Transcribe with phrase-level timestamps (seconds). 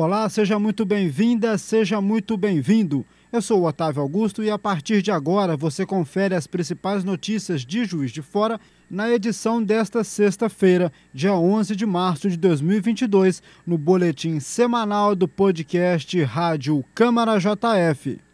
[0.00, 3.04] Olá, seja muito bem-vinda, seja muito bem-vindo.
[3.32, 7.62] Eu sou o Otávio Augusto e a partir de agora você confere as principais notícias
[7.62, 13.76] de Juiz de Fora na edição desta sexta-feira, dia 11 de março de 2022, no
[13.76, 18.27] boletim semanal do podcast Rádio Câmara JF.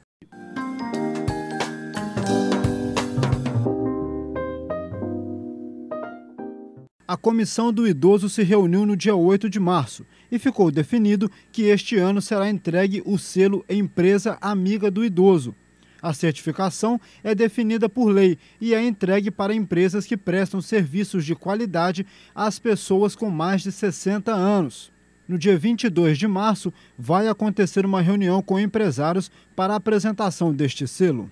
[7.07, 11.65] A Comissão do Idoso se reuniu no dia 8 de março e ficou definido que
[11.65, 15.55] este ano será entregue o selo Empresa Amiga do Idoso.
[16.01, 21.35] A certificação é definida por lei e é entregue para empresas que prestam serviços de
[21.35, 24.91] qualidade às pessoas com mais de 60 anos.
[25.29, 30.89] No dia 22 de março, vai acontecer uma reunião com empresários para a apresentação deste
[30.89, 31.31] selo.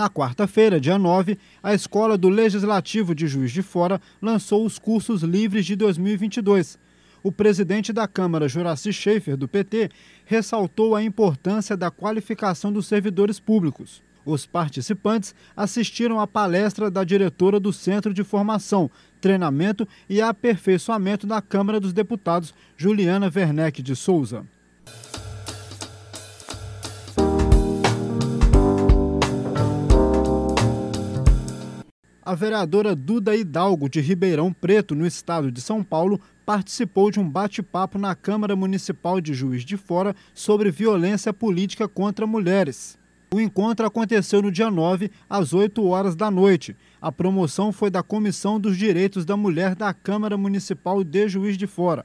[0.00, 5.20] Na quarta-feira, dia 9, a Escola do Legislativo de Juiz de Fora lançou os cursos
[5.22, 6.78] livres de 2022.
[7.22, 9.90] O presidente da Câmara, Juraci Schaefer, do PT,
[10.24, 14.02] ressaltou a importância da qualificação dos servidores públicos.
[14.24, 21.42] Os participantes assistiram à palestra da diretora do Centro de Formação, Treinamento e Aperfeiçoamento da
[21.42, 24.46] Câmara dos Deputados, Juliana Werneck de Souza.
[32.30, 37.28] A vereadora Duda Hidalgo, de Ribeirão Preto, no estado de São Paulo, participou de um
[37.28, 42.96] bate-papo na Câmara Municipal de Juiz de Fora sobre violência política contra mulheres.
[43.34, 46.76] O encontro aconteceu no dia 9, às 8 horas da noite.
[47.02, 51.66] A promoção foi da Comissão dos Direitos da Mulher da Câmara Municipal de Juiz de
[51.66, 52.04] Fora.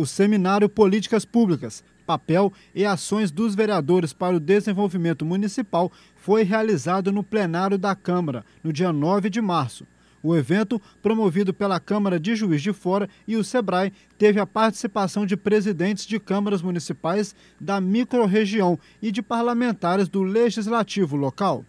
[0.00, 7.12] o seminário Políticas Públicas, Papel e Ações dos Vereadores para o Desenvolvimento Municipal foi realizado
[7.12, 9.86] no plenário da Câmara, no dia 9 de março.
[10.20, 15.24] O evento, promovido pela Câmara de Juiz de Fora e o SEBRAE, teve a participação
[15.24, 21.64] de presidentes de câmaras municipais da microrregião e de parlamentares do legislativo local.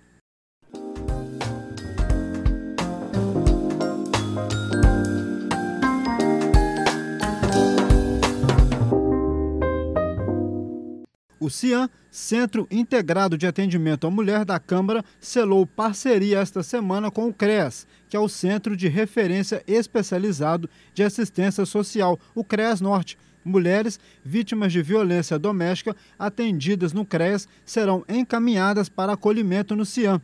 [11.42, 17.28] O CIAN, Centro Integrado de Atendimento à Mulher da Câmara, selou parceria esta semana com
[17.28, 23.18] o CREAS, que é o Centro de Referência Especializado de Assistência Social, o CREAS Norte.
[23.44, 30.22] Mulheres vítimas de violência doméstica atendidas no CREAS serão encaminhadas para acolhimento no CIAN.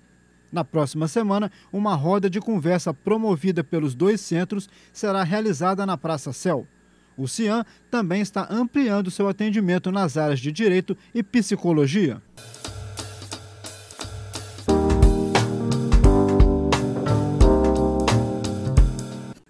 [0.51, 6.31] Na próxima semana, uma roda de conversa promovida pelos dois centros será realizada na Praça
[6.31, 6.67] Céu.
[7.17, 12.21] O CIAN também está ampliando seu atendimento nas áreas de direito e psicologia.